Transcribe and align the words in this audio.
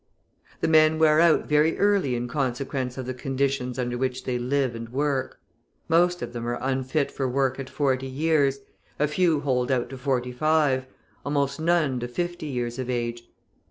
The 0.61 0.67
men 0.67 0.97
wear 0.97 1.19
out 1.19 1.45
very 1.45 1.77
early 1.77 2.15
in 2.15 2.27
consequence 2.27 2.97
of 2.97 3.05
the 3.05 3.13
conditions 3.13 3.77
under 3.77 3.99
which 3.99 4.23
they 4.23 4.39
live 4.39 4.73
and 4.73 4.89
work. 4.89 5.39
Most 5.87 6.23
of 6.23 6.33
them 6.33 6.47
are 6.47 6.57
unfit 6.59 7.11
for 7.11 7.29
work 7.29 7.59
at 7.59 7.69
forty 7.69 8.07
years, 8.07 8.61
a 8.97 9.07
few 9.07 9.41
hold 9.41 9.69
out 9.69 9.91
to 9.91 9.99
forty 9.99 10.31
five, 10.31 10.87
almost 11.23 11.59
none 11.59 11.99
to 11.99 12.07
fifty 12.07 12.47
years 12.47 12.79
of 12.79 12.89
age. 12.89 13.29